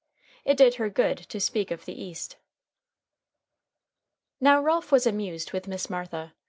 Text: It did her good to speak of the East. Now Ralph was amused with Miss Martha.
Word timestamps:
It 0.45 0.57
did 0.57 0.73
her 0.77 0.89
good 0.89 1.19
to 1.29 1.39
speak 1.39 1.69
of 1.69 1.85
the 1.85 1.93
East. 1.93 2.37
Now 4.39 4.59
Ralph 4.59 4.91
was 4.91 5.05
amused 5.05 5.51
with 5.53 5.67
Miss 5.67 5.91
Martha. 5.91 6.33